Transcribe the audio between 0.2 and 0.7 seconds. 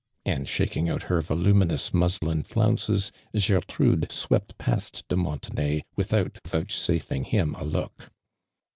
and